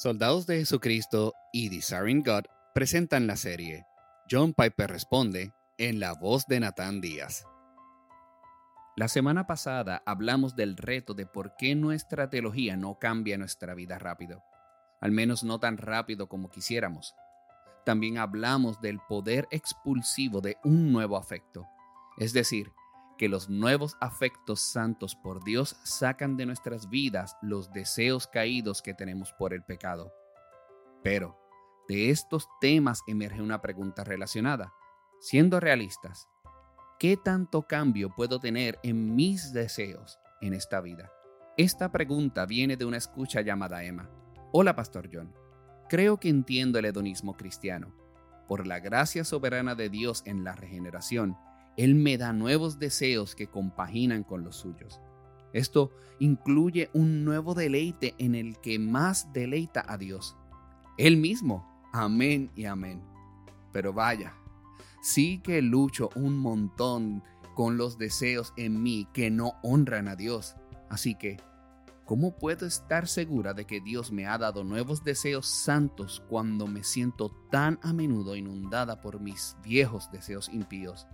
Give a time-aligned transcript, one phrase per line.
[0.00, 3.84] Soldados de Jesucristo y Desiring God presentan la serie
[4.30, 7.44] John Piper responde en la voz de Nathan Díaz.
[8.96, 13.98] La semana pasada hablamos del reto de por qué nuestra teología no cambia nuestra vida
[13.98, 14.42] rápido,
[15.02, 17.14] al menos no tan rápido como quisiéramos.
[17.84, 21.68] También hablamos del poder expulsivo de un nuevo afecto,
[22.16, 22.72] es decir,
[23.20, 28.94] que los nuevos afectos santos por Dios sacan de nuestras vidas los deseos caídos que
[28.94, 30.10] tenemos por el pecado.
[31.04, 31.38] Pero
[31.86, 34.72] de estos temas emerge una pregunta relacionada.
[35.20, 36.30] Siendo realistas,
[36.98, 41.12] ¿qué tanto cambio puedo tener en mis deseos en esta vida?
[41.58, 44.08] Esta pregunta viene de una escucha llamada Emma.
[44.50, 45.34] Hola, Pastor John.
[45.90, 47.94] Creo que entiendo el hedonismo cristiano.
[48.48, 51.36] Por la gracia soberana de Dios en la regeneración,
[51.80, 55.00] él me da nuevos deseos que compaginan con los suyos.
[55.54, 60.36] Esto incluye un nuevo deleite en el que más deleita a Dios.
[60.98, 61.66] Él mismo.
[61.94, 63.02] Amén y amén.
[63.72, 64.34] Pero vaya,
[65.00, 67.22] sí que lucho un montón
[67.54, 70.56] con los deseos en mí que no honran a Dios.
[70.90, 71.38] Así que,
[72.04, 76.84] ¿cómo puedo estar segura de que Dios me ha dado nuevos deseos santos cuando me
[76.84, 81.06] siento tan a menudo inundada por mis viejos deseos impíos?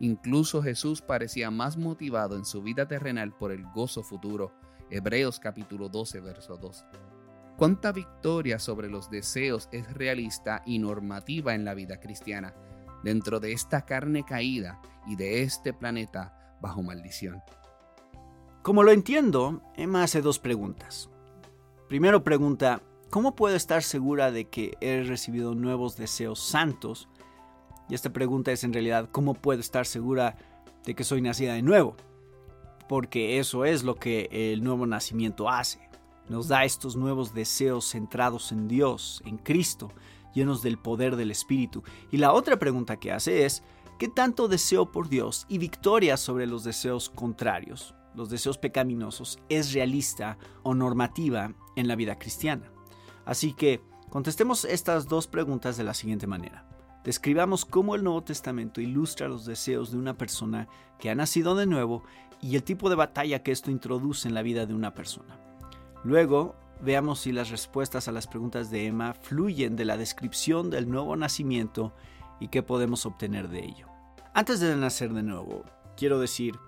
[0.00, 4.50] Incluso Jesús parecía más motivado en su vida terrenal por el gozo futuro.
[4.88, 6.86] Hebreos capítulo 12, verso 2.
[7.58, 12.54] ¿Cuánta victoria sobre los deseos es realista y normativa en la vida cristiana,
[13.04, 17.42] dentro de esta carne caída y de este planeta bajo maldición?
[18.62, 21.10] Como lo entiendo, Emma hace dos preguntas.
[21.90, 27.09] Primero pregunta, ¿cómo puedo estar segura de que he recibido nuevos deseos santos
[27.90, 30.36] y esta pregunta es en realidad, ¿cómo puedo estar segura
[30.84, 31.96] de que soy nacida de nuevo?
[32.88, 35.80] Porque eso es lo que el nuevo nacimiento hace.
[36.28, 39.90] Nos da estos nuevos deseos centrados en Dios, en Cristo,
[40.32, 41.82] llenos del poder del Espíritu.
[42.12, 43.64] Y la otra pregunta que hace es,
[43.98, 49.72] ¿qué tanto deseo por Dios y victoria sobre los deseos contrarios, los deseos pecaminosos, es
[49.72, 52.70] realista o normativa en la vida cristiana?
[53.24, 53.80] Así que
[54.10, 56.69] contestemos estas dos preguntas de la siguiente manera.
[57.04, 60.68] Describamos cómo el Nuevo Testamento ilustra los deseos de una persona
[60.98, 62.04] que ha nacido de nuevo
[62.42, 65.38] y el tipo de batalla que esto introduce en la vida de una persona.
[66.04, 70.90] Luego, veamos si las respuestas a las preguntas de Emma fluyen de la descripción del
[70.90, 71.94] nuevo nacimiento
[72.38, 73.86] y qué podemos obtener de ello.
[74.34, 75.64] Antes de nacer de nuevo,
[75.96, 76.58] quiero decir,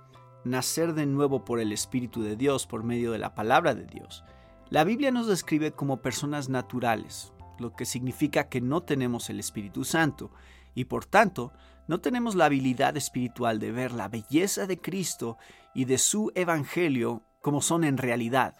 [0.44, 4.24] nacer de nuevo por el Espíritu de Dios, por medio de la palabra de Dios.
[4.70, 9.84] La Biblia nos describe como personas naturales, lo que significa que no tenemos el Espíritu
[9.84, 10.30] Santo
[10.74, 11.52] y por tanto
[11.86, 15.38] no tenemos la habilidad espiritual de ver la belleza de Cristo
[15.74, 18.54] y de su Evangelio como son en realidad,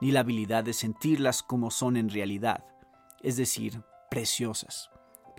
[0.00, 2.64] ni la habilidad de sentirlas como son en realidad,
[3.22, 4.90] es decir, preciosas.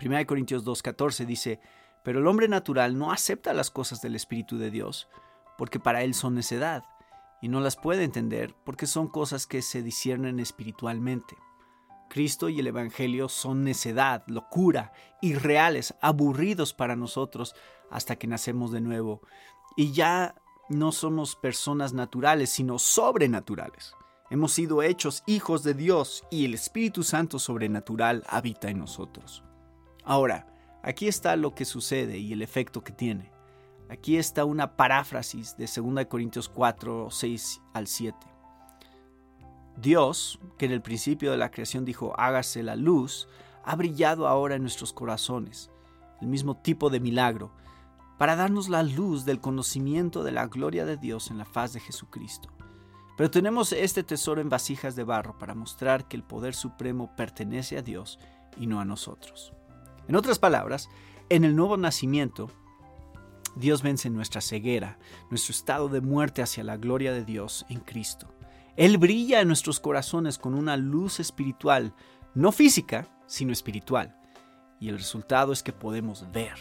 [0.02, 1.60] 1 Corintios 2.14 dice,
[2.02, 5.08] pero el hombre natural no acepta las cosas del Espíritu de Dios,
[5.58, 6.84] porque para él son necedad,
[7.44, 11.36] y no las puede entender porque son cosas que se disciernen espiritualmente.
[12.14, 17.56] Cristo y el Evangelio son necedad, locura, irreales, aburridos para nosotros
[17.90, 19.20] hasta que nacemos de nuevo.
[19.76, 20.36] Y ya
[20.68, 23.96] no somos personas naturales, sino sobrenaturales.
[24.30, 29.42] Hemos sido hechos hijos de Dios y el Espíritu Santo sobrenatural habita en nosotros.
[30.04, 30.46] Ahora,
[30.84, 33.32] aquí está lo que sucede y el efecto que tiene.
[33.90, 38.33] Aquí está una paráfrasis de 2 Corintios 4, 6 al 7.
[39.76, 43.28] Dios, que en el principio de la creación dijo hágase la luz,
[43.64, 45.70] ha brillado ahora en nuestros corazones,
[46.20, 47.52] el mismo tipo de milagro,
[48.18, 51.80] para darnos la luz del conocimiento de la gloria de Dios en la faz de
[51.80, 52.50] Jesucristo.
[53.16, 57.78] Pero tenemos este tesoro en vasijas de barro para mostrar que el poder supremo pertenece
[57.78, 58.18] a Dios
[58.58, 59.52] y no a nosotros.
[60.08, 60.88] En otras palabras,
[61.28, 62.50] en el nuevo nacimiento,
[63.56, 64.98] Dios vence nuestra ceguera,
[65.30, 68.33] nuestro estado de muerte hacia la gloria de Dios en Cristo.
[68.76, 71.94] Él brilla en nuestros corazones con una luz espiritual,
[72.34, 74.16] no física, sino espiritual.
[74.80, 76.54] Y el resultado es que podemos ver.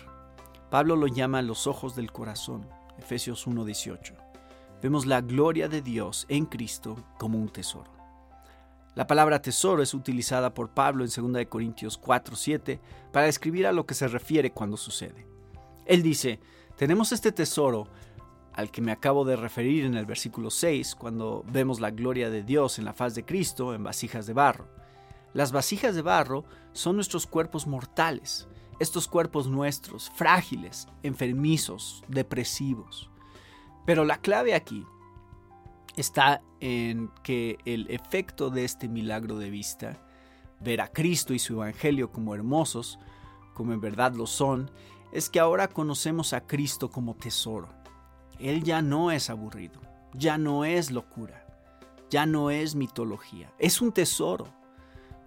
[0.70, 2.68] Pablo lo llama los ojos del corazón,
[3.00, 4.14] Efesios 1:18.
[4.82, 7.92] Vemos la gloria de Dios en Cristo como un tesoro.
[8.94, 12.80] La palabra tesoro es utilizada por Pablo en 2 Corintios 4:7
[13.12, 15.26] para describir a lo que se refiere cuando sucede.
[15.88, 16.40] Él dice,
[16.78, 17.88] tenemos este tesoro
[18.54, 22.44] al que me acabo de referir en el versículo 6, cuando vemos la gloria de
[22.44, 24.68] Dios en la faz de Cristo en vasijas de barro.
[25.34, 28.48] Las vasijas de barro son nuestros cuerpos mortales,
[28.80, 33.10] estos cuerpos nuestros, frágiles, enfermizos, depresivos.
[33.86, 34.86] Pero la clave aquí
[35.96, 40.06] está en que el efecto de este milagro de vista
[40.60, 43.00] ver a Cristo y su Evangelio como hermosos,
[43.54, 44.72] como en verdad lo son,
[45.12, 47.70] es que ahora conocemos a Cristo como tesoro.
[48.44, 49.80] Él ya no es aburrido,
[50.14, 51.48] ya no es locura,
[52.10, 54.48] ya no es mitología, es un tesoro.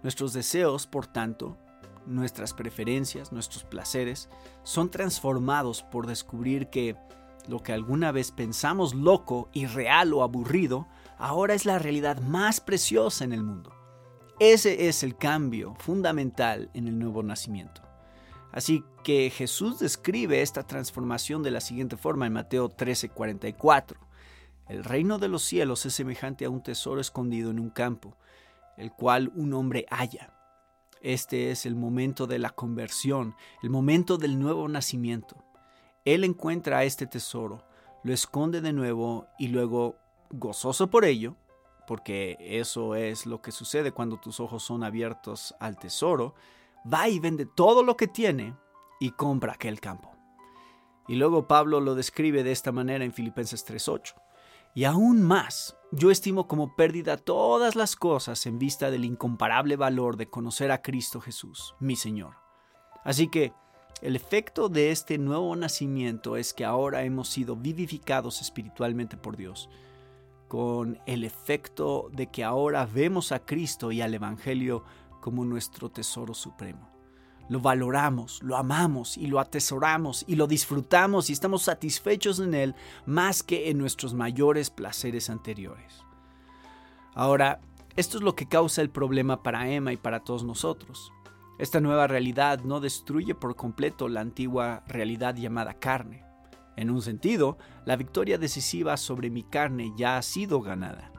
[0.03, 1.57] Nuestros deseos, por tanto,
[2.05, 4.29] nuestras preferencias, nuestros placeres,
[4.61, 6.95] son transformados por descubrir que
[7.47, 10.85] lo que alguna vez pensamos loco, irreal o aburrido,
[11.17, 13.73] ahora es la realidad más preciosa en el mundo.
[14.39, 17.81] Ese es el cambio fundamental en el nuevo nacimiento.
[18.57, 23.99] Así que Jesús describe esta transformación de la siguiente forma en Mateo 13:44.
[24.67, 28.17] El reino de los cielos es semejante a un tesoro escondido en un campo,
[28.75, 30.33] el cual un hombre halla.
[31.03, 35.35] Este es el momento de la conversión, el momento del nuevo nacimiento.
[36.03, 37.63] Él encuentra este tesoro,
[38.03, 39.97] lo esconde de nuevo y luego,
[40.31, 41.35] gozoso por ello,
[41.85, 46.33] porque eso es lo que sucede cuando tus ojos son abiertos al tesoro,
[46.91, 48.55] va y vende todo lo que tiene
[48.99, 50.11] y compra aquel campo.
[51.07, 54.13] Y luego Pablo lo describe de esta manera en Filipenses 3.8.
[54.75, 60.17] Y aún más, yo estimo como pérdida todas las cosas en vista del incomparable valor
[60.17, 62.35] de conocer a Cristo Jesús, mi Señor.
[63.03, 63.53] Así que,
[64.01, 69.69] el efecto de este nuevo nacimiento es que ahora hemos sido vivificados espiritualmente por Dios,
[70.47, 74.83] con el efecto de que ahora vemos a Cristo y al Evangelio
[75.21, 76.89] como nuestro tesoro supremo.
[77.49, 82.75] Lo valoramos, lo amamos y lo atesoramos y lo disfrutamos y estamos satisfechos en Él
[83.05, 86.03] más que en nuestros mayores placeres anteriores.
[87.13, 87.61] Ahora,
[87.95, 91.11] esto es lo que causa el problema para Emma y para todos nosotros.
[91.57, 96.23] Esta nueva realidad no destruye por completo la antigua realidad llamada carne.
[96.75, 101.11] En un sentido, la victoria decisiva sobre mi carne ya ha sido ganada.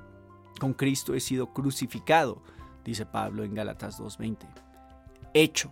[0.61, 2.43] Con Cristo he sido crucificado,
[2.89, 4.47] dice Pablo en Gálatas 2.20.
[5.35, 5.71] Hecho,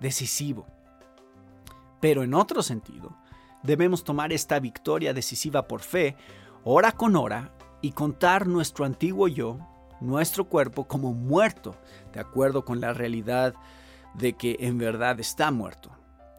[0.00, 0.66] decisivo.
[2.00, 3.16] Pero en otro sentido,
[3.62, 6.16] debemos tomar esta victoria decisiva por fe,
[6.64, 9.58] hora con hora, y contar nuestro antiguo yo,
[10.00, 11.76] nuestro cuerpo, como muerto,
[12.12, 13.54] de acuerdo con la realidad
[14.14, 15.90] de que en verdad está muerto.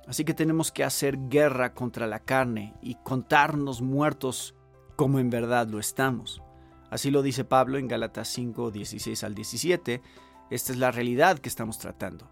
[0.07, 4.55] Así que tenemos que hacer guerra contra la carne y contarnos muertos
[4.95, 6.41] como en verdad lo estamos.
[6.89, 10.01] Así lo dice Pablo en Gálatas 5, 16 al 17.
[10.49, 12.27] Esta es la realidad que estamos tratando.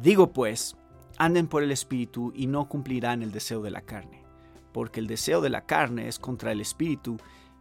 [0.00, 0.76] Digo pues,
[1.18, 4.24] anden por el Espíritu y no cumplirán el deseo de la carne,
[4.72, 7.16] porque el deseo de la carne es contra el Espíritu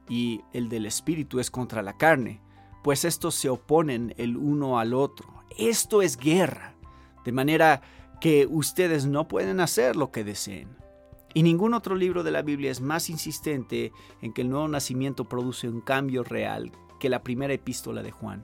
[0.10, 2.42] y el del Espíritu es contra la carne,
[2.84, 5.44] pues estos se oponen el uno al otro.
[5.58, 6.76] Esto es guerra
[7.24, 7.82] de manera
[8.22, 10.78] que ustedes no pueden hacer lo que deseen.
[11.36, 13.92] Y ningún otro libro de la Biblia es más insistente
[14.24, 18.44] en que el nuevo nacimiento produce un cambio real que la primera epístola de Juan.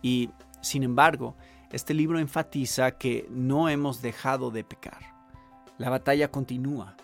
[0.00, 0.30] Y,
[0.62, 1.36] sin embargo,
[1.70, 5.14] este libro enfatiza que no hemos dejado de pecar.
[5.76, 6.96] La batalla continúa.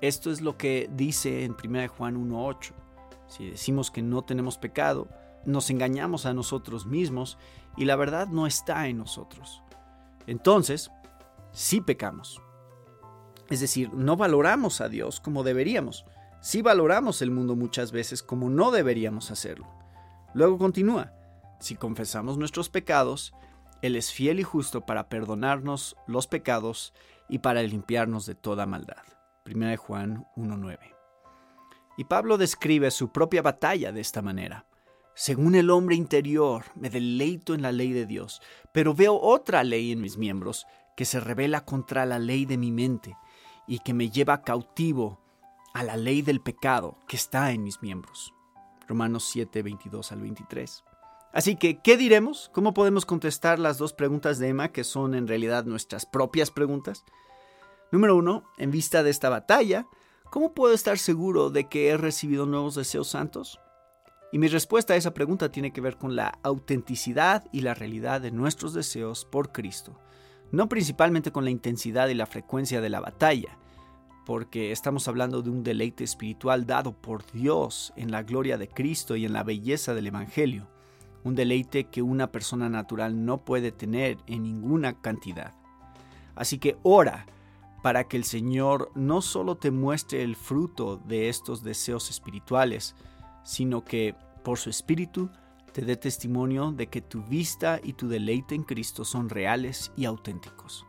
[0.00, 2.72] Esto es lo que dice en 1 Juan 1.8.
[3.28, 5.08] Si decimos que no tenemos pecado,
[5.44, 7.38] nos engañamos a nosotros mismos
[7.76, 9.62] y la verdad no está en nosotros
[10.26, 10.90] entonces
[11.52, 12.40] sí pecamos.
[13.50, 16.04] Es decir, no valoramos a Dios como deberíamos.
[16.40, 19.66] Sí valoramos el mundo muchas veces como no deberíamos hacerlo.
[20.34, 21.12] Luego continúa,
[21.60, 23.32] si confesamos nuestros pecados,
[23.82, 26.92] Él es fiel y justo para perdonarnos los pecados
[27.28, 29.02] y para limpiarnos de toda maldad.
[29.46, 30.78] 1 Juan 1.9.
[31.98, 34.66] Y Pablo describe su propia batalla de esta manera.
[35.14, 39.92] Según el hombre interior, me deleito en la ley de Dios, pero veo otra ley
[39.92, 43.16] en mis miembros que se revela contra la ley de mi mente
[43.66, 45.20] y que me lleva cautivo
[45.74, 48.32] a la ley del pecado que está en mis miembros.
[48.88, 50.84] Romanos 7, 22 al 23.
[51.32, 52.50] Así que, ¿qué diremos?
[52.54, 57.04] ¿Cómo podemos contestar las dos preguntas de Emma, que son en realidad nuestras propias preguntas?
[57.92, 59.86] Número uno, en vista de esta batalla,
[60.30, 63.60] ¿cómo puedo estar seguro de que he recibido nuevos deseos santos?
[64.32, 68.20] Y mi respuesta a esa pregunta tiene que ver con la autenticidad y la realidad
[68.20, 69.98] de nuestros deseos por Cristo,
[70.52, 73.58] no principalmente con la intensidad y la frecuencia de la batalla,
[74.24, 79.16] porque estamos hablando de un deleite espiritual dado por Dios en la gloria de Cristo
[79.16, 80.68] y en la belleza del Evangelio,
[81.22, 85.54] un deleite que una persona natural no puede tener en ninguna cantidad.
[86.34, 87.26] Así que ora
[87.82, 92.96] para que el Señor no solo te muestre el fruto de estos deseos espirituales,
[93.44, 95.30] sino que por su Espíritu
[95.76, 100.06] te dé testimonio de que tu vista y tu deleite en Cristo son reales y
[100.06, 100.86] auténticos.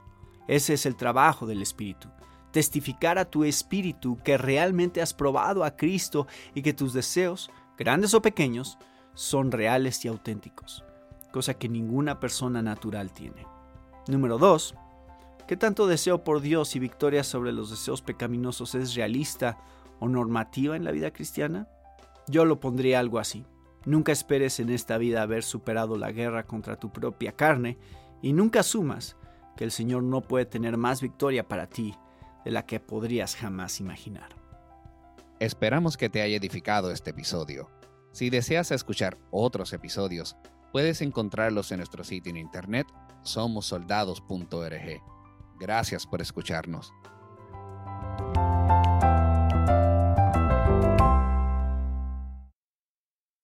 [0.48, 2.08] Ese es el trabajo del Espíritu,
[2.54, 6.26] testificar a tu espíritu que realmente has probado a Cristo
[6.56, 8.78] y que tus deseos, grandes o pequeños,
[9.14, 10.86] son reales y auténticos.
[11.34, 13.46] cosa que ninguna persona natural tiene.
[14.08, 14.74] Número 2.
[15.50, 19.58] ¿Qué tanto deseo por Dios y victoria sobre los deseos pecaminosos es realista
[20.00, 21.68] o normativa en la vida cristiana?
[22.30, 23.46] Yo lo pondría algo así.
[23.88, 27.78] Nunca esperes en esta vida haber superado la guerra contra tu propia carne
[28.22, 29.16] y nunca asumas
[29.56, 31.96] que el Señor no puede tener más victoria para ti
[32.44, 34.28] de la que podrías jamás imaginar.
[35.40, 37.72] Esperamos que te haya edificado este episodio.
[38.12, 40.36] Si deseas escuchar otros episodios,
[40.74, 42.88] puedes encontrarlos en nuestro sitio en internet
[43.24, 45.02] somosoldados.org.
[45.62, 46.92] Gracias por escucharnos.